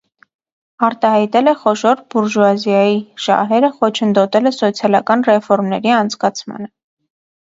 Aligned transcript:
Արտահայտել 0.85 1.49
է 1.49 1.51
խոշոր 1.65 1.99
բուրժուազիայի 2.13 2.95
շահերը, 3.25 3.69
խոչընդոտել 3.81 4.51
է 4.51 4.53
սոցիալական 4.55 5.25
ռեֆորմների 5.29 5.93
անցկացմանը։ 5.99 6.69